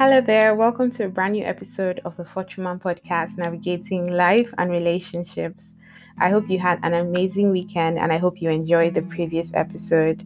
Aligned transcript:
Hello 0.00 0.22
there, 0.22 0.54
welcome 0.54 0.90
to 0.92 1.04
a 1.04 1.08
brand 1.10 1.34
new 1.34 1.44
episode 1.44 2.00
of 2.06 2.16
the 2.16 2.24
Fortune 2.24 2.64
Man 2.64 2.78
podcast, 2.78 3.36
navigating 3.36 4.06
life 4.10 4.50
and 4.56 4.70
relationships. 4.70 5.74
I 6.16 6.30
hope 6.30 6.48
you 6.48 6.58
had 6.58 6.80
an 6.82 6.94
amazing 6.94 7.50
weekend 7.50 7.98
and 7.98 8.10
I 8.10 8.16
hope 8.16 8.40
you 8.40 8.48
enjoyed 8.48 8.94
the 8.94 9.02
previous 9.02 9.52
episode. 9.52 10.22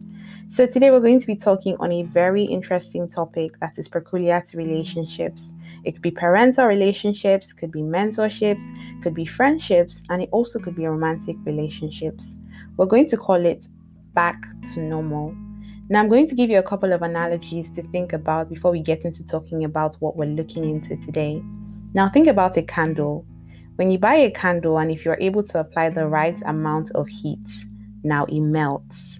So, 0.47 0.65
today 0.65 0.91
we're 0.91 1.01
going 1.01 1.19
to 1.19 1.27
be 1.27 1.35
talking 1.35 1.75
on 1.81 1.91
a 1.91 2.03
very 2.03 2.45
interesting 2.45 3.09
topic 3.09 3.59
that 3.59 3.77
is 3.77 3.89
peculiar 3.89 4.41
to 4.49 4.57
relationships. 4.57 5.51
It 5.83 5.91
could 5.91 6.01
be 6.01 6.11
parental 6.11 6.67
relationships, 6.67 7.51
could 7.51 7.73
be 7.73 7.81
mentorships, 7.81 8.63
could 9.03 9.13
be 9.13 9.25
friendships, 9.25 10.01
and 10.09 10.21
it 10.21 10.29
also 10.31 10.57
could 10.57 10.77
be 10.77 10.85
romantic 10.85 11.35
relationships. 11.43 12.37
We're 12.77 12.85
going 12.85 13.09
to 13.09 13.17
call 13.17 13.45
it 13.45 13.65
back 14.13 14.41
to 14.73 14.79
normal. 14.79 15.35
Now, 15.87 15.99
I'm 15.99 16.09
going 16.09 16.27
to 16.27 16.35
give 16.35 16.49
you 16.49 16.57
a 16.57 16.63
couple 16.63 16.93
of 16.93 17.03
analogies 17.03 17.69
to 17.71 17.83
think 17.89 18.11
about 18.11 18.49
before 18.49 18.71
we 18.71 18.81
get 18.81 19.05
into 19.05 19.23
talking 19.23 19.63
about 19.63 19.95
what 19.99 20.17
we're 20.17 20.25
looking 20.25 20.67
into 20.67 20.97
today. 20.97 21.43
Now, 21.93 22.09
think 22.09 22.25
about 22.25 22.57
a 22.57 22.63
candle. 22.63 23.23
When 23.75 23.91
you 23.91 23.99
buy 23.99 24.15
a 24.15 24.31
candle, 24.31 24.79
and 24.79 24.89
if 24.89 25.05
you're 25.05 25.19
able 25.21 25.43
to 25.43 25.59
apply 25.59 25.91
the 25.91 26.07
right 26.07 26.35
amount 26.47 26.89
of 26.95 27.07
heat, 27.07 27.47
now 28.03 28.25
it 28.25 28.39
melts. 28.39 29.19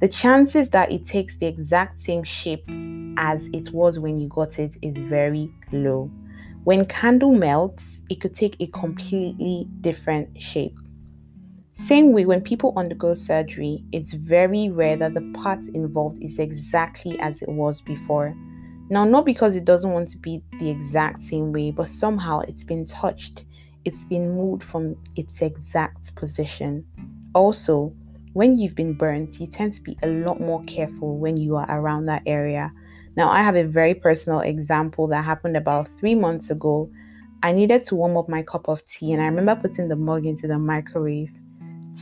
The 0.00 0.06
chances 0.06 0.70
that 0.70 0.92
it 0.92 1.04
takes 1.04 1.36
the 1.38 1.46
exact 1.46 1.98
same 1.98 2.22
shape 2.22 2.64
as 3.16 3.48
it 3.52 3.72
was 3.72 3.98
when 3.98 4.16
you 4.16 4.28
got 4.28 4.60
it 4.60 4.76
is 4.82 4.96
very 4.96 5.50
low. 5.72 6.08
When 6.62 6.86
candle 6.86 7.32
melts, 7.32 8.02
it 8.08 8.20
could 8.20 8.36
take 8.36 8.56
a 8.60 8.68
completely 8.68 9.66
different 9.80 10.40
shape. 10.40 10.76
Same 11.74 12.12
way, 12.12 12.24
when 12.24 12.40
people 12.40 12.72
undergo 12.76 13.14
surgery, 13.14 13.82
it's 13.90 14.12
very 14.12 14.70
rare 14.70 14.96
that 14.96 15.12
the 15.14 15.32
part 15.42 15.60
involved 15.74 16.22
is 16.22 16.38
exactly 16.38 17.18
as 17.18 17.42
it 17.42 17.48
was 17.48 17.80
before. 17.80 18.34
Now, 18.90 19.04
not 19.04 19.24
because 19.24 19.56
it 19.56 19.64
doesn't 19.64 19.90
want 19.90 20.08
to 20.10 20.18
be 20.18 20.40
the 20.60 20.70
exact 20.70 21.24
same 21.24 21.52
way, 21.52 21.72
but 21.72 21.88
somehow 21.88 22.40
it's 22.40 22.62
been 22.62 22.86
touched, 22.86 23.44
it's 23.84 24.04
been 24.04 24.36
moved 24.36 24.62
from 24.62 24.94
its 25.16 25.42
exact 25.42 26.14
position. 26.14 26.86
Also, 27.34 27.92
when 28.34 28.56
you've 28.56 28.76
been 28.76 28.94
burnt, 28.94 29.40
you 29.40 29.48
tend 29.48 29.72
to 29.72 29.82
be 29.82 29.98
a 30.04 30.06
lot 30.06 30.40
more 30.40 30.62
careful 30.64 31.18
when 31.18 31.36
you 31.36 31.56
are 31.56 31.66
around 31.68 32.06
that 32.06 32.22
area. 32.24 32.72
Now, 33.16 33.30
I 33.30 33.42
have 33.42 33.56
a 33.56 33.64
very 33.64 33.94
personal 33.94 34.40
example 34.40 35.08
that 35.08 35.24
happened 35.24 35.56
about 35.56 35.88
three 35.98 36.14
months 36.14 36.50
ago. 36.50 36.88
I 37.42 37.50
needed 37.50 37.84
to 37.86 37.96
warm 37.96 38.16
up 38.16 38.28
my 38.28 38.42
cup 38.42 38.68
of 38.68 38.84
tea, 38.84 39.12
and 39.12 39.20
I 39.20 39.26
remember 39.26 39.56
putting 39.56 39.88
the 39.88 39.96
mug 39.96 40.24
into 40.24 40.46
the 40.46 40.58
microwave. 40.58 41.30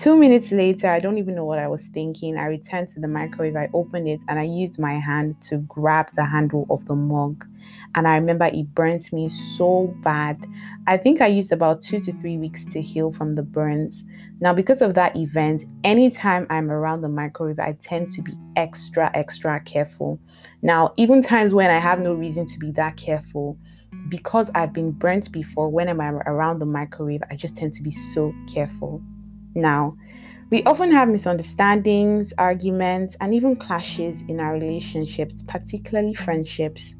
Two 0.00 0.16
minutes 0.16 0.50
later, 0.50 0.88
I 0.88 1.00
don't 1.00 1.18
even 1.18 1.34
know 1.34 1.44
what 1.44 1.58
I 1.58 1.68
was 1.68 1.84
thinking. 1.88 2.38
I 2.38 2.46
returned 2.46 2.88
to 2.94 3.00
the 3.00 3.08
microwave, 3.08 3.56
I 3.56 3.68
opened 3.74 4.08
it, 4.08 4.20
and 4.26 4.38
I 4.38 4.44
used 4.44 4.78
my 4.78 4.98
hand 4.98 5.36
to 5.50 5.58
grab 5.58 6.06
the 6.16 6.24
handle 6.24 6.66
of 6.70 6.86
the 6.86 6.94
mug. 6.94 7.46
And 7.94 8.08
I 8.08 8.14
remember 8.14 8.46
it 8.46 8.74
burnt 8.74 9.12
me 9.12 9.28
so 9.28 9.94
bad. 10.02 10.46
I 10.86 10.96
think 10.96 11.20
I 11.20 11.26
used 11.26 11.52
about 11.52 11.82
two 11.82 12.00
to 12.00 12.12
three 12.14 12.38
weeks 12.38 12.64
to 12.66 12.80
heal 12.80 13.12
from 13.12 13.34
the 13.34 13.42
burns. 13.42 14.02
Now, 14.40 14.54
because 14.54 14.80
of 14.80 14.94
that 14.94 15.14
event, 15.14 15.64
anytime 15.84 16.46
I'm 16.48 16.70
around 16.70 17.02
the 17.02 17.10
microwave, 17.10 17.60
I 17.60 17.76
tend 17.82 18.12
to 18.12 18.22
be 18.22 18.32
extra, 18.56 19.10
extra 19.12 19.60
careful. 19.60 20.18
Now, 20.62 20.94
even 20.96 21.22
times 21.22 21.52
when 21.52 21.70
I 21.70 21.78
have 21.78 22.00
no 22.00 22.14
reason 22.14 22.46
to 22.46 22.58
be 22.58 22.70
that 22.72 22.96
careful, 22.96 23.58
because 24.08 24.50
I've 24.54 24.72
been 24.72 24.92
burnt 24.92 25.30
before, 25.30 25.68
when 25.68 25.88
I'm 25.88 26.00
around 26.00 26.60
the 26.60 26.66
microwave, 26.66 27.22
I 27.30 27.36
just 27.36 27.56
tend 27.56 27.74
to 27.74 27.82
be 27.82 27.90
so 27.90 28.34
careful. 28.52 29.02
Now, 29.54 29.96
we 30.50 30.62
often 30.64 30.92
have 30.92 31.08
misunderstandings, 31.08 32.32
arguments, 32.36 33.16
and 33.20 33.34
even 33.34 33.56
clashes 33.56 34.22
in 34.28 34.38
our 34.38 34.52
relationships, 34.52 35.42
particularly 35.48 36.14
friendships. 36.14 36.94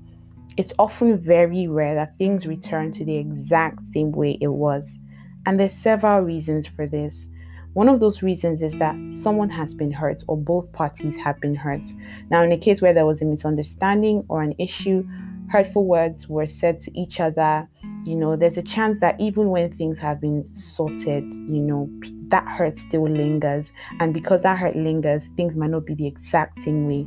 It's 0.57 0.73
often 0.79 1.19
very 1.19 1.67
rare 1.67 1.95
that 1.95 2.17
things 2.19 2.47
return 2.47 2.93
to 2.93 3.05
the 3.05 3.17
exact 3.17 3.81
same 3.93 4.13
way 4.13 4.39
it 4.41 4.49
was. 4.49 4.99
And 5.45 5.61
there's 5.61 5.75
several 5.75 6.21
reasons 6.21 6.67
for 6.67 6.87
this. 6.87 7.29
One 7.75 7.89
of 7.89 8.01
those 8.01 8.23
reasons 8.23 8.63
is 8.63 8.79
that 8.79 8.97
someone 9.11 9.49
has 9.51 9.75
been 9.75 9.93
hurt 9.93 10.23
or 10.29 10.37
both 10.37 10.71
parties 10.73 11.17
have 11.17 11.41
been 11.41 11.55
hurt. 11.55 11.83
Now, 12.31 12.43
in 12.43 12.53
a 12.53 12.59
case 12.59 12.83
where 12.83 12.93
there 12.93 13.07
was 13.07 13.23
a 13.23 13.27
misunderstanding 13.27 14.25
or 14.29 14.43
an 14.43 14.55
issue, 14.59 15.07
hurtful 15.51 15.87
words 15.87 16.29
were 16.29 16.47
said 16.47 16.81
to 16.81 16.99
each 16.99 17.19
other, 17.19 17.69
you 18.05 18.17
know, 18.17 18.35
there's 18.37 18.59
a 18.59 18.63
chance 18.63 19.01
that 19.01 19.21
even 19.21 19.51
when 19.51 19.77
things 19.77 19.99
have 19.99 20.21
been 20.21 20.49
sorted, 20.55 21.25
you 21.25 21.61
know, 21.61 21.89
that 22.29 22.47
hurt 22.49 22.79
still 22.79 23.09
lingers. 23.09 23.71
And 24.01 24.13
because 24.13 24.43
that 24.43 24.59
hurt 24.59 24.75
lingers, 24.75 25.29
things 25.37 25.55
might 25.55 25.71
not 25.71 25.87
be 25.87 25.95
the 25.95 26.07
exact 26.07 26.63
same 26.65 26.89
way 26.89 27.07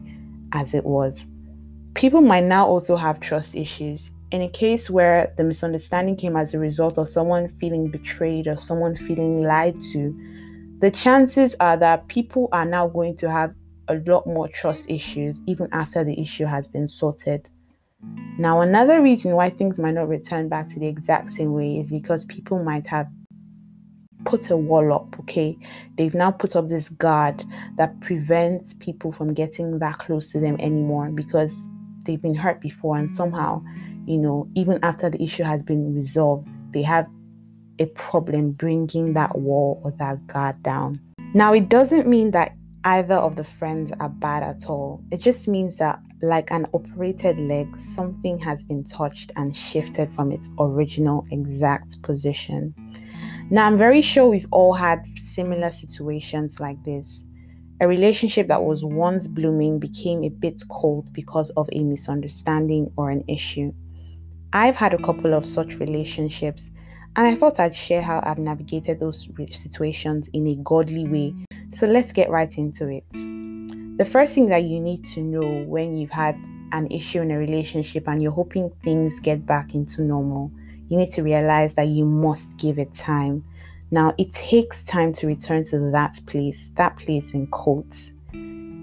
as 0.53 0.73
it 0.73 0.85
was. 0.85 1.25
People 1.95 2.21
might 2.21 2.45
now 2.45 2.65
also 2.65 2.95
have 2.95 3.19
trust 3.19 3.55
issues. 3.55 4.09
In 4.31 4.41
a 4.41 4.49
case 4.49 4.89
where 4.89 5.33
the 5.37 5.43
misunderstanding 5.43 6.15
came 6.15 6.35
as 6.35 6.53
a 6.53 6.59
result 6.59 6.97
of 6.97 7.09
someone 7.09 7.49
feeling 7.59 7.89
betrayed 7.89 8.47
or 8.47 8.57
someone 8.57 8.95
feeling 8.95 9.43
lied 9.43 9.79
to, 9.91 10.17
the 10.79 10.91
chances 10.91 11.55
are 11.59 11.77
that 11.77 12.07
people 12.07 12.49
are 12.51 12.65
now 12.65 12.87
going 12.87 13.17
to 13.17 13.29
have 13.29 13.53
a 13.87 13.95
lot 14.05 14.25
more 14.25 14.47
trust 14.47 14.89
issues 14.89 15.41
even 15.45 15.67
after 15.71 16.03
the 16.03 16.19
issue 16.19 16.45
has 16.45 16.67
been 16.67 16.87
sorted. 16.87 17.47
Now, 18.37 18.61
another 18.61 19.01
reason 19.01 19.31
why 19.31 19.49
things 19.49 19.79
might 19.79 19.93
not 19.93 20.09
return 20.09 20.49
back 20.49 20.67
to 20.69 20.79
the 20.79 20.87
exact 20.87 21.31
same 21.33 21.53
way 21.53 21.79
is 21.79 21.89
because 21.89 22.25
people 22.25 22.61
might 22.63 22.85
have 22.85 23.07
put 24.25 24.49
a 24.49 24.57
wall 24.57 24.91
up, 24.91 25.15
okay? 25.21 25.57
They've 25.97 26.13
now 26.13 26.31
put 26.31 26.55
up 26.55 26.67
this 26.67 26.89
guard 26.89 27.43
that 27.77 27.99
prevents 28.01 28.73
people 28.79 29.11
from 29.11 29.33
getting 29.33 29.79
that 29.79 29.99
close 29.99 30.31
to 30.31 30.39
them 30.39 30.57
anymore 30.59 31.09
because 31.09 31.55
they've 32.03 32.21
been 32.21 32.35
hurt 32.35 32.59
before 32.59 32.97
and 32.97 33.09
somehow, 33.09 33.63
you 34.05 34.17
know, 34.17 34.49
even 34.55 34.79
after 34.83 35.09
the 35.09 35.23
issue 35.23 35.43
has 35.43 35.63
been 35.63 35.95
resolved, 35.95 36.47
they 36.71 36.81
have 36.81 37.07
a 37.79 37.85
problem 37.87 38.51
bringing 38.51 39.13
that 39.13 39.37
wall 39.37 39.81
or 39.83 39.91
that 39.91 40.25
guard 40.27 40.61
down. 40.63 40.99
Now, 41.33 41.53
it 41.53 41.69
doesn't 41.69 42.07
mean 42.07 42.31
that 42.31 42.53
either 42.85 43.15
of 43.15 43.35
the 43.35 43.43
friends 43.43 43.91
are 43.99 44.09
bad 44.09 44.43
at 44.43 44.69
all. 44.69 45.03
It 45.11 45.19
just 45.19 45.47
means 45.47 45.77
that, 45.77 45.99
like 46.21 46.51
an 46.51 46.67
operated 46.71 47.39
leg, 47.39 47.77
something 47.77 48.37
has 48.39 48.63
been 48.63 48.83
touched 48.83 49.31
and 49.35 49.57
shifted 49.57 50.13
from 50.13 50.31
its 50.31 50.49
original 50.59 51.25
exact 51.31 51.99
position. 52.03 52.75
Now, 53.49 53.65
I'm 53.65 53.77
very 53.77 54.03
sure 54.03 54.27
we've 54.27 54.47
all 54.51 54.73
had 54.73 55.03
similar 55.17 55.71
situations 55.71 56.59
like 56.59 56.81
this. 56.83 57.25
A 57.81 57.87
relationship 57.87 58.47
that 58.47 58.63
was 58.63 58.85
once 58.85 59.27
blooming 59.27 59.79
became 59.79 60.23
a 60.23 60.29
bit 60.29 60.61
cold 60.69 61.11
because 61.11 61.49
of 61.57 61.67
a 61.71 61.83
misunderstanding 61.83 62.91
or 62.97 63.09
an 63.09 63.23
issue. 63.27 63.73
I've 64.53 64.75
had 64.75 64.93
a 64.93 65.01
couple 65.01 65.33
of 65.33 65.47
such 65.47 65.79
relationships, 65.79 66.69
and 67.15 67.27
I 67.27 67.35
thought 67.35 67.59
I'd 67.59 67.75
share 67.75 68.03
how 68.03 68.21
I've 68.23 68.37
navigated 68.37 68.99
those 68.99 69.27
situations 69.51 70.29
in 70.33 70.47
a 70.47 70.55
godly 70.63 71.07
way 71.07 71.44
so 71.75 71.87
let's 71.87 72.13
get 72.13 72.29
right 72.29 72.57
into 72.57 72.87
it. 72.87 73.03
The 73.97 74.05
first 74.05 74.33
thing 74.33 74.49
that 74.49 74.63
you 74.63 74.79
need 74.79 75.03
to 75.05 75.21
know 75.21 75.63
when 75.65 75.95
you've 75.95 76.09
had 76.09 76.35
an 76.71 76.87
issue 76.89 77.21
in 77.21 77.31
a 77.31 77.37
relationship 77.37 78.07
and 78.07 78.21
you're 78.21 78.31
hoping 78.31 78.71
things 78.83 79.19
get 79.19 79.45
back 79.45 79.73
into 79.73 80.01
normal, 80.01 80.51
you 80.87 80.97
need 80.97 81.11
to 81.11 81.23
realize 81.23 81.75
that 81.75 81.87
you 81.87 82.05
must 82.05 82.55
give 82.57 82.79
it 82.79 82.93
time. 82.93 83.43
Now, 83.91 84.13
it 84.17 84.33
takes 84.33 84.83
time 84.83 85.13
to 85.13 85.27
return 85.27 85.65
to 85.65 85.91
that 85.91 86.19
place, 86.25 86.71
that 86.75 86.97
place 86.97 87.33
in 87.33 87.47
quotes. 87.47 88.13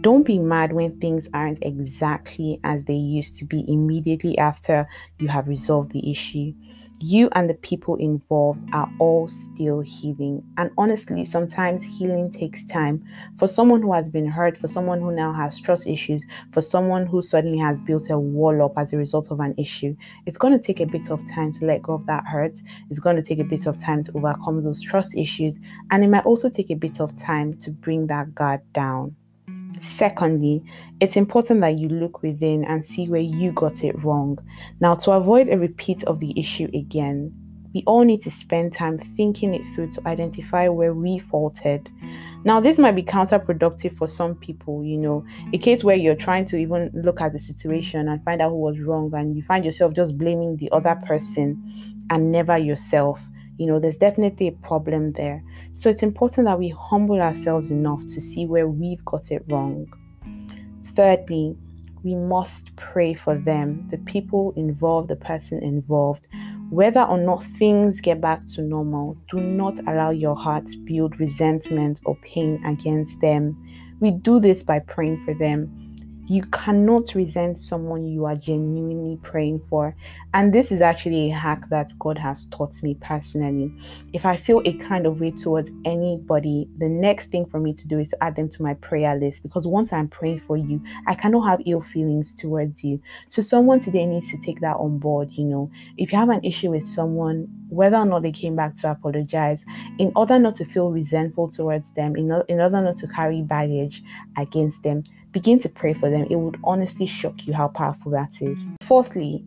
Don't 0.02 0.24
be 0.24 0.38
mad 0.38 0.72
when 0.72 0.98
things 1.00 1.28
aren't 1.32 1.62
exactly 1.62 2.60
as 2.64 2.84
they 2.84 2.94
used 2.94 3.36
to 3.38 3.44
be 3.44 3.64
immediately 3.68 4.36
after 4.36 4.86
you 5.18 5.28
have 5.28 5.48
resolved 5.48 5.92
the 5.92 6.10
issue 6.10 6.52
you 7.02 7.28
and 7.32 7.50
the 7.50 7.54
people 7.54 7.96
involved 7.96 8.62
are 8.72 8.90
all 8.98 9.28
still 9.28 9.80
healing. 9.80 10.42
And 10.56 10.70
honestly, 10.78 11.24
sometimes 11.24 11.84
healing 11.84 12.30
takes 12.30 12.64
time. 12.66 13.04
For 13.38 13.48
someone 13.48 13.82
who 13.82 13.92
has 13.92 14.08
been 14.08 14.26
hurt, 14.26 14.56
for 14.56 14.68
someone 14.68 15.00
who 15.00 15.10
now 15.10 15.32
has 15.32 15.58
trust 15.58 15.86
issues, 15.86 16.24
for 16.52 16.62
someone 16.62 17.06
who 17.06 17.20
suddenly 17.20 17.58
has 17.58 17.80
built 17.80 18.08
a 18.10 18.18
wall 18.18 18.64
up 18.64 18.78
as 18.78 18.92
a 18.92 18.96
result 18.96 19.30
of 19.30 19.40
an 19.40 19.54
issue, 19.58 19.96
it's 20.26 20.38
going 20.38 20.52
to 20.52 20.64
take 20.64 20.80
a 20.80 20.86
bit 20.86 21.10
of 21.10 21.20
time 21.30 21.52
to 21.54 21.66
let 21.66 21.82
go 21.82 21.94
of 21.94 22.06
that 22.06 22.24
hurt. 22.24 22.60
It's 22.88 23.00
going 23.00 23.16
to 23.16 23.22
take 23.22 23.40
a 23.40 23.44
bit 23.44 23.66
of 23.66 23.78
time 23.78 24.04
to 24.04 24.12
overcome 24.16 24.62
those 24.62 24.80
trust 24.80 25.16
issues. 25.16 25.56
And 25.90 26.04
it 26.04 26.08
might 26.08 26.24
also 26.24 26.48
take 26.48 26.70
a 26.70 26.76
bit 26.76 27.00
of 27.00 27.16
time 27.16 27.54
to 27.58 27.70
bring 27.70 28.06
that 28.06 28.34
guard 28.34 28.60
down. 28.72 29.16
Secondly, 29.80 30.62
it's 31.00 31.16
important 31.16 31.60
that 31.60 31.76
you 31.76 31.88
look 31.88 32.22
within 32.22 32.64
and 32.64 32.84
see 32.84 33.08
where 33.08 33.20
you 33.20 33.52
got 33.52 33.84
it 33.84 34.02
wrong. 34.04 34.38
Now, 34.80 34.94
to 34.96 35.12
avoid 35.12 35.48
a 35.48 35.58
repeat 35.58 36.04
of 36.04 36.20
the 36.20 36.38
issue 36.38 36.68
again, 36.74 37.32
we 37.74 37.82
all 37.86 38.04
need 38.04 38.20
to 38.22 38.30
spend 38.30 38.74
time 38.74 38.98
thinking 39.16 39.54
it 39.54 39.66
through 39.74 39.92
to 39.92 40.06
identify 40.06 40.68
where 40.68 40.92
we 40.92 41.18
faltered. 41.18 41.88
Now, 42.44 42.60
this 42.60 42.78
might 42.78 42.96
be 42.96 43.02
counterproductive 43.02 43.96
for 43.96 44.06
some 44.06 44.34
people, 44.34 44.84
you 44.84 44.98
know, 44.98 45.24
a 45.52 45.58
case 45.58 45.82
where 45.82 45.96
you're 45.96 46.14
trying 46.14 46.44
to 46.46 46.56
even 46.56 46.90
look 46.92 47.20
at 47.20 47.32
the 47.32 47.38
situation 47.38 48.08
and 48.08 48.22
find 48.24 48.42
out 48.42 48.50
who 48.50 48.56
was 48.56 48.78
wrong, 48.80 49.10
and 49.14 49.34
you 49.34 49.42
find 49.42 49.64
yourself 49.64 49.94
just 49.94 50.18
blaming 50.18 50.56
the 50.56 50.70
other 50.70 51.00
person 51.06 51.62
and 52.10 52.30
never 52.30 52.58
yourself 52.58 53.20
you 53.62 53.68
know, 53.68 53.78
there's 53.78 53.96
definitely 53.96 54.48
a 54.48 54.66
problem 54.66 55.12
there. 55.12 55.40
So 55.72 55.88
it's 55.88 56.02
important 56.02 56.48
that 56.48 56.58
we 56.58 56.70
humble 56.70 57.20
ourselves 57.20 57.70
enough 57.70 58.04
to 58.06 58.20
see 58.20 58.44
where 58.44 58.66
we've 58.66 59.04
got 59.04 59.30
it 59.30 59.44
wrong. 59.48 59.86
Thirdly, 60.96 61.56
we 62.02 62.16
must 62.16 62.74
pray 62.74 63.14
for 63.14 63.38
them, 63.38 63.86
the 63.88 63.98
people 63.98 64.52
involved, 64.56 65.10
the 65.10 65.14
person 65.14 65.62
involved. 65.62 66.26
Whether 66.70 67.02
or 67.02 67.18
not 67.18 67.44
things 67.56 68.00
get 68.00 68.20
back 68.20 68.44
to 68.54 68.62
normal, 68.62 69.16
do 69.30 69.38
not 69.38 69.78
allow 69.86 70.10
your 70.10 70.34
heart 70.34 70.68
build 70.84 71.20
resentment 71.20 72.00
or 72.04 72.16
pain 72.24 72.60
against 72.66 73.20
them. 73.20 73.56
We 74.00 74.10
do 74.10 74.40
this 74.40 74.64
by 74.64 74.80
praying 74.80 75.24
for 75.24 75.34
them 75.34 75.81
you 76.26 76.42
cannot 76.44 77.14
resent 77.14 77.58
someone 77.58 78.06
you 78.06 78.24
are 78.24 78.36
genuinely 78.36 79.18
praying 79.22 79.60
for. 79.68 79.94
And 80.34 80.52
this 80.52 80.70
is 80.70 80.80
actually 80.80 81.30
a 81.30 81.34
hack 81.34 81.68
that 81.70 81.92
God 81.98 82.16
has 82.18 82.46
taught 82.46 82.82
me 82.82 82.94
personally. 82.94 83.72
If 84.12 84.24
I 84.24 84.36
feel 84.36 84.62
a 84.64 84.72
kind 84.74 85.06
of 85.06 85.20
way 85.20 85.32
towards 85.32 85.70
anybody, 85.84 86.68
the 86.78 86.88
next 86.88 87.30
thing 87.30 87.46
for 87.46 87.58
me 87.58 87.72
to 87.74 87.88
do 87.88 87.98
is 87.98 88.08
to 88.10 88.24
add 88.24 88.36
them 88.36 88.48
to 88.50 88.62
my 88.62 88.74
prayer 88.74 89.16
list 89.16 89.42
because 89.42 89.66
once 89.66 89.92
I'm 89.92 90.08
praying 90.08 90.40
for 90.40 90.56
you, 90.56 90.82
I 91.06 91.14
cannot 91.14 91.42
have 91.42 91.60
ill 91.66 91.82
feelings 91.82 92.34
towards 92.34 92.84
you. 92.84 93.00
So 93.28 93.42
someone 93.42 93.80
today 93.80 94.06
needs 94.06 94.30
to 94.30 94.38
take 94.38 94.60
that 94.60 94.76
on 94.76 94.98
board. 94.98 95.32
You 95.32 95.44
know, 95.44 95.70
if 95.96 96.12
you 96.12 96.18
have 96.18 96.30
an 96.30 96.44
issue 96.44 96.70
with 96.70 96.86
someone, 96.86 97.48
whether 97.72 97.96
or 97.96 98.04
not 98.04 98.22
they 98.22 98.30
came 98.32 98.54
back 98.54 98.76
to 98.76 98.90
apologize, 98.90 99.64
in 99.98 100.12
order 100.14 100.38
not 100.38 100.54
to 100.56 100.64
feel 100.64 100.90
resentful 100.90 101.50
towards 101.50 101.90
them, 101.92 102.14
in, 102.16 102.30
in 102.48 102.60
order 102.60 102.82
not 102.82 102.98
to 102.98 103.08
carry 103.08 103.40
baggage 103.40 104.02
against 104.36 104.82
them, 104.82 105.02
begin 105.32 105.58
to 105.58 105.68
pray 105.70 105.94
for 105.94 106.10
them. 106.10 106.26
It 106.30 106.36
would 106.36 106.58
honestly 106.64 107.06
shock 107.06 107.46
you 107.46 107.54
how 107.54 107.68
powerful 107.68 108.12
that 108.12 108.42
is. 108.42 108.66
Fourthly, 108.82 109.42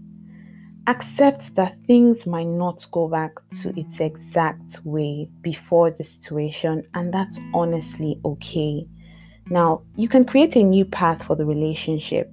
accept 0.87 1.55
that 1.55 1.77
things 1.85 2.25
might 2.25 2.47
not 2.47 2.83
go 2.91 3.07
back 3.07 3.33
to 3.61 3.79
its 3.79 3.99
exact 3.99 4.79
way 4.83 5.29
before 5.41 5.91
the 5.91 6.03
situation, 6.03 6.83
and 6.95 7.13
that's 7.13 7.39
honestly 7.53 8.19
okay. 8.25 8.87
Now, 9.51 9.83
you 9.95 10.09
can 10.09 10.25
create 10.25 10.55
a 10.55 10.63
new 10.63 10.85
path 10.85 11.21
for 11.23 11.35
the 11.35 11.45
relationship. 11.45 12.31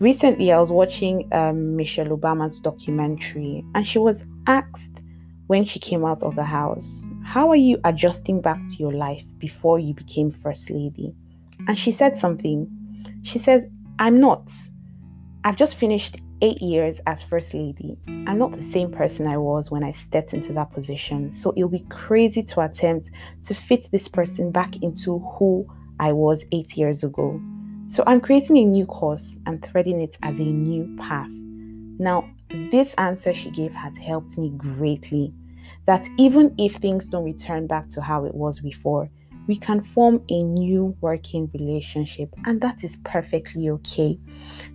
Recently, 0.00 0.52
I 0.52 0.58
was 0.58 0.72
watching 0.72 1.32
um, 1.32 1.76
Michelle 1.76 2.08
Obama's 2.08 2.60
documentary, 2.60 3.64
and 3.76 3.86
she 3.86 4.00
was 4.00 4.24
asked 4.46 5.00
when 5.46 5.64
she 5.64 5.78
came 5.78 6.04
out 6.04 6.22
of 6.22 6.36
the 6.36 6.42
mm. 6.42 6.46
house, 6.46 7.04
How 7.24 7.48
are 7.50 7.56
you 7.56 7.78
adjusting 7.84 8.40
back 8.40 8.60
to 8.68 8.76
your 8.76 8.92
life 8.92 9.24
before 9.38 9.78
you 9.78 9.94
became 9.94 10.30
First 10.30 10.70
Lady? 10.70 11.14
And 11.68 11.78
she 11.78 11.92
said 11.92 12.18
something. 12.18 12.68
She 13.22 13.38
said, 13.38 13.70
I'm 13.98 14.20
not. 14.20 14.50
I've 15.44 15.56
just 15.56 15.76
finished 15.76 16.20
eight 16.42 16.60
years 16.60 17.00
as 17.06 17.22
First 17.22 17.54
Lady. 17.54 17.96
I'm 18.06 18.38
not 18.38 18.52
the 18.52 18.62
same 18.62 18.90
person 18.90 19.26
I 19.26 19.38
was 19.38 19.70
when 19.70 19.84
I 19.84 19.92
stepped 19.92 20.34
into 20.34 20.52
that 20.54 20.72
position. 20.72 21.32
So 21.32 21.52
it'll 21.56 21.68
be 21.68 21.86
crazy 21.88 22.42
to 22.42 22.60
attempt 22.60 23.10
to 23.46 23.54
fit 23.54 23.88
this 23.90 24.08
person 24.08 24.50
back 24.50 24.82
into 24.82 25.20
who 25.20 25.66
I 25.98 26.12
was 26.12 26.44
eight 26.52 26.76
years 26.76 27.02
ago. 27.02 27.40
So 27.88 28.02
I'm 28.06 28.20
creating 28.20 28.58
a 28.58 28.64
new 28.64 28.84
course 28.84 29.38
and 29.46 29.64
threading 29.64 30.00
it 30.00 30.16
as 30.22 30.38
a 30.38 30.42
new 30.42 30.96
path. 30.98 31.30
Now, 31.98 32.28
this 32.70 32.94
answer 32.94 33.34
she 33.34 33.50
gave 33.50 33.72
has 33.72 33.96
helped 33.96 34.38
me 34.38 34.50
greatly. 34.56 35.32
That 35.86 36.06
even 36.18 36.54
if 36.58 36.76
things 36.76 37.08
don't 37.08 37.24
return 37.24 37.66
back 37.66 37.88
to 37.90 38.00
how 38.00 38.24
it 38.24 38.34
was 38.34 38.60
before, 38.60 39.08
we 39.46 39.56
can 39.56 39.80
form 39.80 40.22
a 40.28 40.42
new 40.42 40.96
working 41.00 41.50
relationship, 41.54 42.34
and 42.44 42.60
that 42.60 42.82
is 42.82 42.96
perfectly 43.04 43.70
okay. 43.70 44.18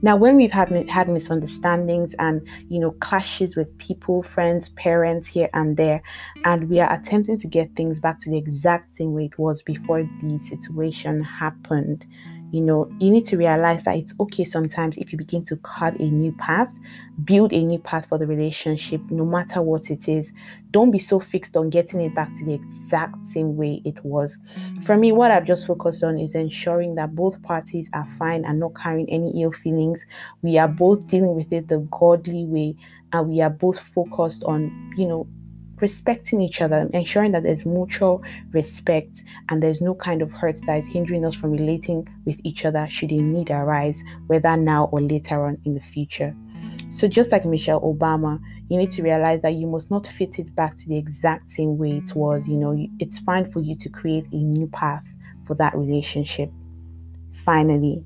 Now, 0.01 0.15
when 0.15 0.37
we've 0.37 0.51
had 0.51 0.71
had 0.89 1.09
misunderstandings 1.09 2.15
and 2.19 2.47
you 2.69 2.79
know 2.79 2.91
clashes 2.91 3.55
with 3.55 3.77
people, 3.77 4.23
friends, 4.23 4.69
parents 4.69 5.27
here 5.27 5.49
and 5.53 5.75
there, 5.75 6.01
and 6.45 6.69
we 6.69 6.79
are 6.79 6.91
attempting 6.93 7.37
to 7.39 7.47
get 7.47 7.75
things 7.75 7.99
back 7.99 8.19
to 8.21 8.29
the 8.29 8.37
exact 8.37 8.95
same 8.95 9.13
way 9.13 9.25
it 9.25 9.37
was 9.37 9.61
before 9.61 10.03
the 10.21 10.39
situation 10.39 11.21
happened, 11.21 12.05
you 12.51 12.61
know, 12.61 12.91
you 12.99 13.09
need 13.09 13.25
to 13.27 13.37
realize 13.37 13.83
that 13.83 13.95
it's 13.95 14.13
okay 14.19 14.43
sometimes 14.43 14.97
if 14.97 15.11
you 15.11 15.17
begin 15.17 15.43
to 15.45 15.55
carve 15.57 15.95
a 15.99 16.09
new 16.09 16.33
path, 16.33 16.69
build 17.23 17.53
a 17.53 17.63
new 17.63 17.79
path 17.79 18.05
for 18.07 18.17
the 18.17 18.27
relationship, 18.27 19.01
no 19.09 19.25
matter 19.25 19.61
what 19.61 19.89
it 19.89 20.09
is. 20.09 20.31
Don't 20.71 20.91
be 20.91 20.99
so 20.99 21.19
fixed 21.19 21.55
on 21.55 21.69
getting 21.69 22.01
it 22.01 22.13
back 22.13 22.33
to 22.35 22.45
the 22.45 22.53
exact 22.53 23.15
same 23.31 23.55
way 23.55 23.81
it 23.85 24.03
was. 24.03 24.37
Mm. 24.57 24.85
For 24.85 24.97
me, 24.97 25.11
what 25.11 25.31
I've 25.31 25.45
just 25.45 25.65
focused 25.65 26.03
on 26.03 26.19
is 26.19 26.35
ensuring 26.35 26.95
that 26.95 27.15
both 27.15 27.41
parties 27.41 27.89
are 27.93 28.07
fine 28.17 28.43
and 28.43 28.59
not 28.59 28.75
carrying 28.75 29.09
any 29.09 29.41
ill 29.41 29.51
feelings. 29.51 30.03
We 30.41 30.57
are 30.57 30.67
both 30.67 31.07
dealing 31.07 31.35
with 31.35 31.51
it 31.53 31.67
the 31.69 31.79
godly 31.91 32.45
way, 32.45 32.75
and 33.13 33.29
we 33.29 33.41
are 33.41 33.49
both 33.49 33.79
focused 33.79 34.43
on, 34.43 34.93
you 34.97 35.07
know, 35.07 35.27
respecting 35.81 36.41
each 36.41 36.61
other, 36.61 36.89
ensuring 36.93 37.31
that 37.31 37.43
there's 37.43 37.65
mutual 37.65 38.23
respect 38.51 39.23
and 39.49 39.61
there's 39.61 39.81
no 39.81 39.95
kind 39.95 40.21
of 40.21 40.31
hurt 40.31 40.59
that 40.65 40.79
is 40.79 40.87
hindering 40.87 41.25
us 41.25 41.35
from 41.35 41.51
relating 41.51 42.07
with 42.25 42.39
each 42.43 42.65
other 42.65 42.87
should 42.89 43.11
a 43.11 43.21
need 43.21 43.49
arise, 43.49 43.99
whether 44.27 44.55
now 44.55 44.85
or 44.91 45.01
later 45.01 45.45
on 45.45 45.57
in 45.65 45.73
the 45.73 45.81
future. 45.81 46.35
So, 46.89 47.07
just 47.07 47.31
like 47.31 47.45
Michelle 47.45 47.81
Obama, 47.81 48.39
you 48.69 48.77
need 48.77 48.91
to 48.91 49.03
realize 49.03 49.41
that 49.41 49.53
you 49.53 49.65
must 49.65 49.89
not 49.89 50.07
fit 50.07 50.39
it 50.39 50.53
back 50.55 50.75
to 50.77 50.87
the 50.87 50.97
exact 50.97 51.49
same 51.51 51.77
way 51.77 51.97
it 51.97 52.15
was. 52.15 52.47
You 52.47 52.57
know, 52.57 52.87
it's 52.99 53.19
fine 53.19 53.49
for 53.51 53.61
you 53.61 53.75
to 53.77 53.89
create 53.89 54.27
a 54.31 54.35
new 54.35 54.67
path 54.67 55.05
for 55.47 55.55
that 55.55 55.75
relationship. 55.75 56.51
Finally, 57.45 58.03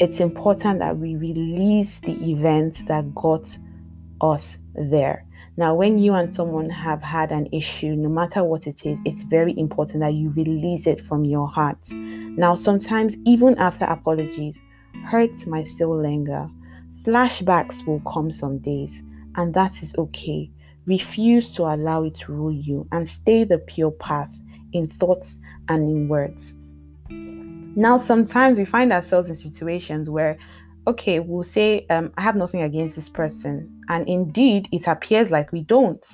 it's 0.00 0.20
important 0.20 0.78
that 0.80 0.96
we 0.98 1.16
release 1.16 2.00
the 2.00 2.12
event 2.30 2.86
that 2.86 3.14
got 3.14 3.58
us 4.20 4.58
there. 4.74 5.24
Now, 5.58 5.74
when 5.74 5.98
you 5.98 6.14
and 6.14 6.32
someone 6.32 6.70
have 6.70 7.02
had 7.02 7.32
an 7.32 7.48
issue, 7.50 7.96
no 7.96 8.08
matter 8.08 8.44
what 8.44 8.68
it 8.68 8.86
is, 8.86 8.96
it's 9.04 9.24
very 9.24 9.58
important 9.58 10.02
that 10.02 10.14
you 10.14 10.30
release 10.30 10.86
it 10.86 11.04
from 11.04 11.24
your 11.24 11.48
heart. 11.48 11.84
Now, 11.90 12.54
sometimes, 12.54 13.16
even 13.26 13.58
after 13.58 13.84
apologies, 13.86 14.60
hurts 15.06 15.46
might 15.46 15.66
still 15.66 16.00
linger. 16.00 16.48
Flashbacks 17.02 17.84
will 17.84 17.98
come 18.08 18.30
some 18.30 18.58
days, 18.58 19.02
and 19.34 19.52
that 19.54 19.82
is 19.82 19.96
okay. 19.98 20.48
Refuse 20.86 21.50
to 21.56 21.64
allow 21.64 22.04
it 22.04 22.14
to 22.20 22.32
rule 22.32 22.52
you 22.52 22.86
and 22.92 23.10
stay 23.10 23.42
the 23.42 23.58
pure 23.58 23.90
path 23.90 24.32
in 24.72 24.86
thoughts 24.86 25.38
and 25.68 25.88
in 25.88 26.06
words. 26.06 26.54
Now, 27.10 27.98
sometimes 27.98 28.58
we 28.58 28.64
find 28.64 28.92
ourselves 28.92 29.28
in 29.28 29.34
situations 29.34 30.08
where 30.08 30.38
okay, 30.88 31.20
we'll 31.20 31.44
say, 31.44 31.86
um, 31.90 32.10
I 32.16 32.22
have 32.22 32.34
nothing 32.34 32.62
against 32.62 32.96
this 32.96 33.10
person. 33.10 33.70
And 33.90 34.08
indeed, 34.08 34.68
it 34.72 34.86
appears 34.86 35.30
like 35.30 35.52
we 35.52 35.62
don't. 35.62 36.04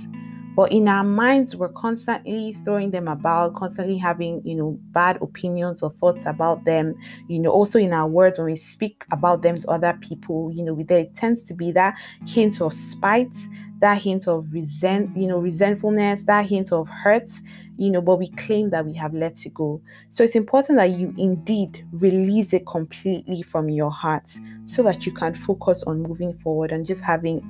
But 0.55 0.71
in 0.71 0.87
our 0.87 1.03
minds, 1.03 1.57
we're 1.57 1.69
constantly 1.71 2.57
throwing 2.65 2.91
them 2.91 3.09
about, 3.09 3.55
constantly 3.55 3.99
having, 3.99 4.41
you 4.45 4.55
know, 4.55 4.79
bad 4.93 5.19
opinions 5.21 5.83
or 5.83 5.91
thoughts 5.91 6.23
about 6.27 6.65
them. 6.65 6.95
You 7.29 7.41
know, 7.41 7.51
also 7.51 7.79
in 7.79 7.93
our 7.93 8.07
words, 8.07 8.39
when 8.39 8.47
we 8.47 8.57
speak 8.57 9.05
about 9.11 9.43
them 9.43 9.61
to 9.61 9.69
other 9.69 9.99
people, 10.01 10.53
you 10.53 10.63
know, 10.63 10.81
there 10.87 11.07
tends 11.17 11.43
to 11.45 11.55
be 11.55 11.73
that 11.73 11.99
hint 12.27 12.61
of 12.61 12.73
spite, 12.73 13.35
that 13.81 14.01
hint 14.01 14.29
of 14.29 14.53
resent, 14.53 15.17
you 15.17 15.27
know, 15.27 15.39
resentfulness, 15.39 16.23
that 16.23 16.47
hint 16.47 16.73
of 16.73 16.89
hurt, 16.89 17.29
you 17.77 17.91
know, 17.91 18.01
but 18.01 18.17
we 18.17 18.29
claim 18.29 18.71
that 18.71 18.87
we 18.87 18.95
have 18.95 19.13
let 19.13 19.45
it 19.45 19.55
go. 19.55 19.81
So 20.11 20.23
it's 20.23 20.37
important 20.37 20.79
that 20.79 20.91
you 20.91 21.13
indeed 21.19 21.85
release 21.93 22.53
it 22.53 22.67
completely 22.67 23.43
from 23.43 23.69
your 23.69 23.91
heart 23.91 24.29
so 24.67 24.83
that 24.85 25.05
you 25.05 25.13
can 25.13 25.35
focus 25.35 25.83
on 25.83 26.03
moving 26.03 26.33
forward 26.33 26.71
and 26.71 26.87
just 26.87 27.03
having 27.03 27.43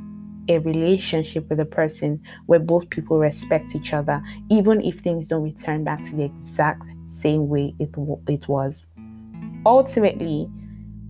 a 0.49 0.59
relationship 0.59 1.49
with 1.49 1.61
a 1.61 1.65
person 1.65 2.21
where 2.47 2.59
both 2.59 2.89
people 2.91 3.19
respect 3.19 3.75
each 3.75 3.93
other, 3.93 4.23
even 4.51 4.83
if 4.83 5.01
things 5.01 5.29
don't 5.29 5.43
return 5.43 5.85
back 5.85 6.03
to 6.05 6.17
the 6.17 6.25
exact 6.25 6.83
same 7.09 7.49
way 7.49 7.75
it, 7.79 7.91
it 8.29 8.49
was. 8.49 8.87
Ultimately, 9.67 10.49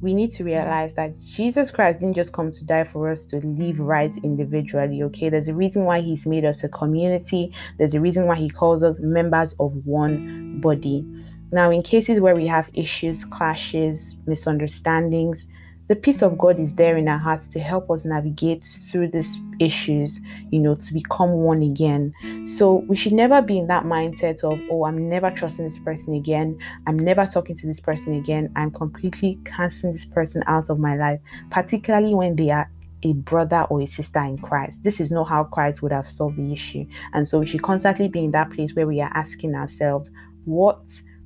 we 0.01 0.13
need 0.13 0.31
to 0.33 0.45
realize 0.45 0.93
that 0.95 1.19
Jesus 1.21 1.71
Christ 1.71 2.01
didn't 2.01 2.15
just 2.15 2.35
come 2.35 2.53
to 2.53 2.65
die 2.65 2.85
for 2.85 3.11
us 3.11 3.25
to 3.27 3.39
live 3.39 3.81
right 3.81 4.13
individually, 4.23 5.03
okay? 5.03 5.31
There's 5.31 5.49
a 5.49 5.55
reason 5.55 5.85
why 5.85 6.03
He's 6.03 6.27
made 6.27 6.45
us 6.45 6.63
a 6.63 6.69
community, 6.69 7.53
there's 7.79 7.95
a 7.95 8.01
reason 8.01 8.27
why 8.27 8.37
He 8.37 8.51
calls 8.51 8.83
us 8.83 8.99
members 9.01 9.55
of 9.59 9.73
one 9.87 10.61
body. 10.61 11.07
Now, 11.53 11.71
in 11.71 11.83
cases 11.83 12.21
where 12.21 12.37
we 12.37 12.47
have 12.49 12.69
issues, 12.75 13.25
clashes, 13.25 14.17
misunderstandings, 14.27 15.47
the 15.89 15.97
peace 15.97 16.23
of 16.23 16.39
God 16.39 16.59
is 16.59 16.75
there 16.75 16.97
in 16.97 17.09
our 17.09 17.19
hearts 17.19 17.47
to 17.49 17.61
help 17.61 17.91
us 17.91 18.05
navigate 18.05 18.65
through 18.91 19.09
these 19.09 19.39
issues, 19.61 20.19
you 20.51 20.59
know, 20.59 20.75
to 20.75 20.95
become 20.95 21.31
one 21.33 21.63
again. 21.63 22.13
So 22.47 22.85
we 22.89 22.97
should 22.97 23.13
never 23.13 23.43
be 23.43 23.59
in 23.59 23.67
that 23.67 23.85
mindset 23.85 24.43
of, 24.45 24.59
oh, 24.71 24.85
I'm 24.85 25.09
never 25.09 25.31
trusting 25.31 25.65
this 25.65 25.79
person 25.79 26.15
again. 26.15 26.59
I'm 26.87 26.99
never 26.99 27.27
talking 27.27 27.55
to 27.57 27.67
this 27.67 27.81
person 27.81 28.15
again. 28.15 28.51
I'm 28.57 28.71
completely 28.71 29.39
canceling 29.45 29.93
this 29.93 30.07
person 30.07 30.43
out 30.47 30.71
of 30.71 30.79
my 30.79 30.97
life, 30.97 31.21
particularly 31.51 32.15
when 32.15 32.37
they 32.37 32.51
are 32.51 32.71
a 33.03 33.13
brother 33.13 33.67
or 33.69 33.83
a 33.83 33.87
sister 33.87 34.23
in 34.23 34.39
Christ. 34.39 34.83
This 34.83 34.99
is 34.99 35.11
not 35.11 35.25
how 35.25 35.45
Christ 35.45 35.83
would 35.83 35.93
have 35.93 36.09
solved 36.09 36.39
the 36.39 36.53
issue. 36.53 36.87
And 37.13 37.29
so 37.29 37.39
we 37.39 37.47
should 37.47 37.63
constantly 37.63 38.09
be 38.09 38.25
in 38.25 38.31
that 38.31 38.51
place 38.51 38.75
where 38.75 38.87
we 38.87 39.03
are 39.03 39.13
asking 39.15 39.55
ourselves, 39.55 40.11
what 40.47 40.83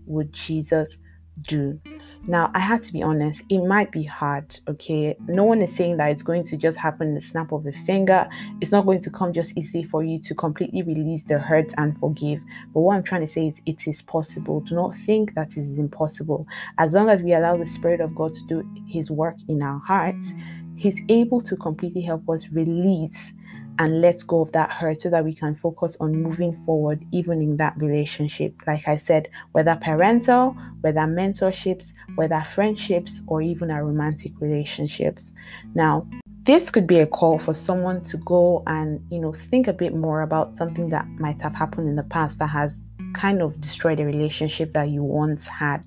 would 0.07 0.33
Jesus 0.33 0.99
do? 1.43 1.81
Now, 2.27 2.51
I 2.55 2.59
had 2.59 2.83
to 2.83 2.93
be 2.93 3.03
honest, 3.03 3.43
it 3.49 3.65
might 3.65 3.91
be 3.91 4.03
hard, 4.03 4.59
okay? 4.69 5.17
No 5.27 5.45
one 5.45 5.63
is 5.63 5.75
saying 5.75 5.97
that 5.97 6.11
it's 6.11 6.23
going 6.23 6.45
to 6.45 6.57
just 6.57 6.77
happen 6.77 7.09
in 7.09 7.15
the 7.15 7.21
snap 7.21 7.53
of 7.53 7.67
a 7.67 7.73
finger. 7.73 8.29
It's 8.61 8.73
not 8.73 8.85
going 8.85 9.01
to 9.03 9.11
come 9.11 9.33
just 9.33 9.57
easily 9.57 9.83
for 9.83 10.03
you 10.05 10.19
to 10.19 10.35
completely 10.35 10.83
release 10.83 11.23
the 11.23 11.39
hurt 11.39 11.73
and 11.79 11.99
forgive. 11.99 12.43
But 12.75 12.81
what 12.81 12.97
I'm 12.97 13.03
trying 13.03 13.23
to 13.23 13.33
say 13.33 13.49
is 13.49 13.63
it 13.65 13.87
is 13.87 14.03
possible. 14.03 14.61
Do 14.61 14.75
not 14.75 14.95
think 15.07 15.35
that 15.35 15.53
it 15.53 15.61
is 15.61 15.79
impossible. 15.79 16.47
As 16.77 16.93
long 16.93 17.09
as 17.09 17.23
we 17.23 17.33
allow 17.33 17.57
the 17.57 17.67
Spirit 17.67 18.01
of 18.01 18.15
God 18.15 18.35
to 18.35 18.47
do 18.47 18.69
His 18.87 19.11
work 19.11 19.37
in 19.49 19.63
our 19.63 19.79
hearts, 19.79 20.33
He's 20.77 21.01
able 21.09 21.41
to 21.41 21.57
completely 21.57 22.03
help 22.03 22.29
us 22.29 22.49
release 22.51 23.33
and 23.79 24.01
let 24.01 24.27
go 24.27 24.43
of 24.43 24.53
that 24.53 24.71
hurt 24.71 25.01
so 25.01 25.11
that 25.11 25.25
we 25.25 25.35
can 25.35 25.55
focus 25.55 25.97
on 26.01 26.13
moving 26.13 26.53
forward, 26.65 27.05
even 27.13 27.41
in 27.41 27.57
that 27.59 27.77
relationship. 27.77 28.55
Like 28.67 28.89
I 28.89 28.97
said, 28.97 29.29
whether 29.53 29.77
parental, 29.77 30.57
whether 30.81 31.01
mentorships, 31.01 31.93
whether 32.17 32.43
friendships, 32.43 33.23
or 33.27 33.41
even 33.41 33.71
our 33.71 33.85
romantic 33.85 34.33
relationships. 34.41 35.33
Now, 35.75 36.07
this 36.45 36.71
could 36.71 36.87
be 36.87 36.99
a 36.99 37.07
call 37.07 37.39
for 37.39 37.53
someone 37.53 38.03
to 38.05 38.17
go 38.19 38.63
and 38.67 39.05
you 39.11 39.19
know 39.19 39.35
think 39.35 39.69
a 39.69 39.73
bit 39.73 39.95
more 39.95 40.23
about 40.23 40.57
something 40.57 40.89
that 40.89 41.07
might 41.19 41.41
have 41.43 41.55
happened 41.55 41.89
in 41.89 41.97
the 41.97 42.03
past 42.05 42.39
that 42.39 42.47
has 42.47 42.81
kind 43.13 43.43
of 43.43 43.61
destroyed 43.61 44.01
a 44.01 44.05
relationship 44.05 44.73
that 44.73 44.89
you 44.89 45.03
once 45.03 45.47
had 45.47 45.83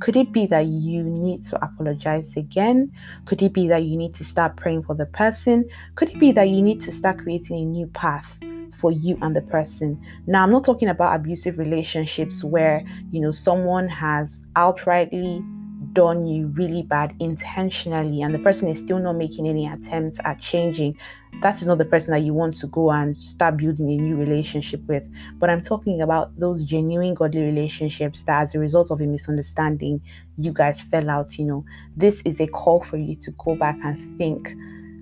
could 0.00 0.16
it 0.16 0.32
be 0.32 0.46
that 0.46 0.66
you 0.66 1.02
need 1.02 1.46
to 1.46 1.62
apologize 1.62 2.36
again? 2.36 2.90
Could 3.26 3.42
it 3.42 3.52
be 3.52 3.68
that 3.68 3.84
you 3.84 3.96
need 3.96 4.14
to 4.14 4.24
start 4.24 4.56
praying 4.56 4.84
for 4.84 4.94
the 4.94 5.06
person? 5.06 5.68
Could 5.94 6.10
it 6.10 6.18
be 6.18 6.32
that 6.32 6.48
you 6.48 6.62
need 6.62 6.80
to 6.80 6.92
start 6.92 7.18
creating 7.18 7.56
a 7.56 7.64
new 7.64 7.86
path? 7.88 8.38
for 8.80 8.90
you 8.90 9.18
and 9.20 9.36
the 9.36 9.42
person. 9.42 10.00
Now, 10.26 10.42
I'm 10.42 10.50
not 10.50 10.64
talking 10.64 10.88
about 10.88 11.14
abusive 11.14 11.58
relationships 11.58 12.42
where, 12.42 12.82
you 13.12 13.20
know, 13.20 13.30
someone 13.30 13.86
has 13.88 14.42
outrightly 14.56 15.44
done 15.92 16.26
you 16.26 16.46
really 16.48 16.82
bad 16.82 17.14
intentionally 17.20 18.22
and 18.22 18.34
the 18.34 18.38
person 18.38 18.68
is 18.68 18.78
still 18.78 18.98
not 18.98 19.14
making 19.14 19.48
any 19.48 19.66
attempts 19.66 20.18
at 20.24 20.40
changing 20.40 20.96
that 21.42 21.60
is 21.60 21.66
not 21.66 21.78
the 21.78 21.84
person 21.84 22.12
that 22.12 22.20
you 22.20 22.34
want 22.34 22.56
to 22.58 22.66
go 22.66 22.90
and 22.90 23.16
start 23.16 23.56
building 23.56 23.88
a 23.88 23.96
new 23.96 24.16
relationship 24.16 24.80
with. 24.86 25.08
But 25.38 25.48
i'm 25.48 25.62
talking 25.62 26.02
about 26.02 26.38
those 26.38 26.64
genuine 26.64 27.14
godly 27.14 27.42
relationships 27.42 28.22
that 28.24 28.42
as 28.42 28.54
a 28.54 28.58
result 28.58 28.90
of 28.90 29.00
a 29.00 29.06
misunderstanding 29.06 30.00
you 30.36 30.52
guys 30.52 30.82
fell 30.82 31.08
out 31.08 31.38
you 31.38 31.44
know. 31.44 31.64
This 31.96 32.22
is 32.22 32.40
a 32.40 32.46
call 32.46 32.84
for 32.84 32.96
you 32.96 33.16
to 33.16 33.30
go 33.32 33.54
back 33.54 33.78
and 33.84 34.18
think 34.18 34.54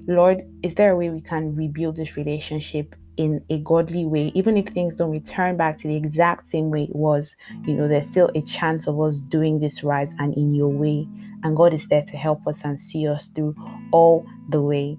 lord 0.06 0.42
is 0.62 0.74
there 0.74 0.92
a 0.92 0.96
way 0.96 1.10
we 1.10 1.20
can 1.20 1.54
rebuild 1.54 1.96
this 1.96 2.16
relationship 2.16 2.94
in 3.18 3.44
a 3.50 3.58
godly 3.58 4.06
way, 4.06 4.30
even 4.34 4.56
if 4.56 4.68
things 4.68 4.94
don't 4.94 5.10
return 5.10 5.56
back 5.56 5.76
to 5.78 5.88
the 5.88 5.96
exact 5.96 6.48
same 6.48 6.70
way 6.70 6.84
it 6.84 6.94
was, 6.94 7.36
you 7.66 7.74
know, 7.74 7.88
there's 7.88 8.08
still 8.08 8.30
a 8.34 8.42
chance 8.42 8.86
of 8.86 8.98
us 9.00 9.18
doing 9.18 9.58
this 9.58 9.82
right 9.82 10.08
and 10.20 10.32
in 10.34 10.52
your 10.54 10.68
way. 10.68 11.06
And 11.42 11.56
God 11.56 11.74
is 11.74 11.86
there 11.88 12.04
to 12.04 12.16
help 12.16 12.46
us 12.46 12.64
and 12.64 12.80
see 12.80 13.06
us 13.08 13.26
through 13.28 13.56
all 13.92 14.24
the 14.48 14.62
way. 14.62 14.96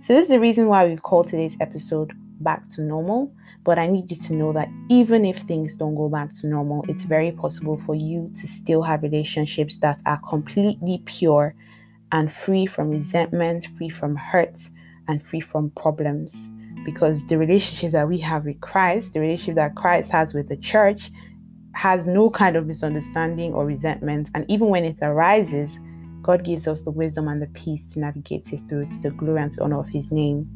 So, 0.00 0.14
this 0.14 0.22
is 0.22 0.28
the 0.28 0.40
reason 0.40 0.68
why 0.68 0.86
we've 0.86 1.02
called 1.02 1.28
today's 1.28 1.56
episode 1.60 2.12
Back 2.40 2.68
to 2.70 2.82
Normal. 2.82 3.32
But 3.64 3.80
I 3.80 3.88
need 3.88 4.10
you 4.10 4.16
to 4.16 4.32
know 4.32 4.52
that 4.52 4.68
even 4.88 5.24
if 5.24 5.38
things 5.38 5.74
don't 5.74 5.96
go 5.96 6.08
back 6.08 6.32
to 6.36 6.46
normal, 6.46 6.84
it's 6.88 7.02
very 7.02 7.32
possible 7.32 7.76
for 7.84 7.96
you 7.96 8.30
to 8.36 8.46
still 8.46 8.80
have 8.82 9.02
relationships 9.02 9.78
that 9.78 10.00
are 10.06 10.20
completely 10.28 11.02
pure 11.04 11.52
and 12.12 12.32
free 12.32 12.66
from 12.66 12.90
resentment, 12.90 13.66
free 13.76 13.88
from 13.88 14.14
hurts, 14.14 14.70
and 15.08 15.20
free 15.20 15.40
from 15.40 15.70
problems 15.70 16.48
because 16.86 17.26
the 17.26 17.36
relationship 17.36 17.90
that 17.90 18.08
we 18.08 18.16
have 18.18 18.46
with 18.46 18.60
Christ, 18.60 19.12
the 19.12 19.20
relationship 19.20 19.56
that 19.56 19.74
Christ 19.74 20.08
has 20.10 20.32
with 20.32 20.48
the 20.48 20.56
church, 20.56 21.10
has 21.74 22.06
no 22.06 22.30
kind 22.30 22.56
of 22.56 22.66
misunderstanding 22.66 23.52
or 23.52 23.66
resentment. 23.66 24.30
And 24.34 24.46
even 24.48 24.68
when 24.68 24.84
it 24.84 24.96
arises, 25.02 25.78
God 26.22 26.44
gives 26.44 26.66
us 26.66 26.82
the 26.82 26.92
wisdom 26.92 27.28
and 27.28 27.42
the 27.42 27.48
peace 27.48 27.86
to 27.88 27.98
navigate 27.98 28.52
it 28.52 28.60
through 28.68 28.86
to 28.86 28.98
the 29.02 29.10
glory 29.10 29.42
and 29.42 29.58
honor 29.60 29.80
of 29.80 29.88
His 29.88 30.10
name. 30.10 30.48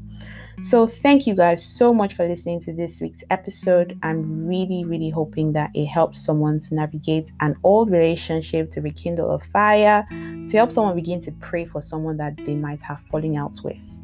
So, 0.63 0.87
thank 0.87 1.27
you 1.27 1.35
guys 1.35 1.65
so 1.65 1.93
much 1.93 2.15
for 2.15 2.29
listening 2.29 2.61
to 2.63 2.73
this 2.73 3.01
week's 3.01 3.25
episode. 3.31 3.99
I'm 4.03 4.47
really, 4.47 4.85
really 4.85 5.11
hoping 5.11 5.53
that 5.55 5.71
it 5.75 5.87
helps 5.87 6.23
someone 6.25 6.61
to 6.61 6.75
navigate 6.75 7.33
an 7.41 7.57
old 7.65 7.91
relationship, 7.91 8.71
to 8.73 8.81
rekindle 8.81 9.31
a 9.31 9.41
fire, 9.41 10.07
to 10.11 10.57
help 10.57 10.71
someone 10.71 10.95
begin 10.95 11.21
to 11.23 11.33
pray 11.33 11.65
for 11.65 11.83
someone 11.83 12.19
that 12.19 12.37
they 12.45 12.55
might 12.55 12.83
have 12.83 13.01
fallen 13.11 13.37
out 13.37 13.59
with. 13.65 14.00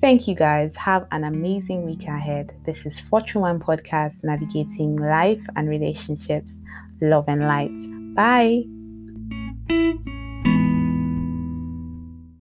Thank 0.00 0.28
you 0.28 0.34
guys. 0.34 0.76
Have 0.76 1.06
an 1.10 1.24
amazing 1.24 1.86
week 1.86 2.04
ahead. 2.04 2.54
This 2.64 2.84
is 2.84 3.00
Fortune 3.00 3.40
One 3.40 3.58
Podcast 3.58 4.22
navigating 4.22 4.96
life 4.96 5.40
and 5.56 5.68
relationships, 5.68 6.54
love 7.00 7.24
and 7.28 7.40
light. 7.42 8.14
Bye. 8.14 8.75